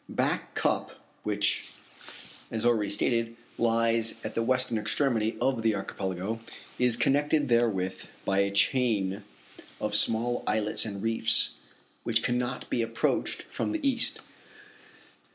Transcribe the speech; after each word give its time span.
Back 0.09 0.55
Cup, 0.55 0.93
which, 1.21 1.67
as 2.49 2.65
already 2.65 2.89
stated, 2.89 3.35
lies 3.59 4.15
at 4.23 4.33
the 4.33 4.41
western 4.41 4.79
extremity 4.79 5.37
of 5.39 5.61
the 5.61 5.75
archipelago, 5.75 6.39
is 6.79 6.95
connected 6.97 7.49
therewith 7.49 8.05
by 8.25 8.39
a 8.39 8.49
chain 8.49 9.23
of 9.79 9.93
small 9.93 10.43
islets 10.47 10.85
and 10.85 11.03
reefs, 11.03 11.53
which 12.01 12.23
cannot 12.23 12.67
be 12.71 12.81
approached 12.81 13.43
from 13.43 13.73
the 13.73 13.87
east. 13.87 14.21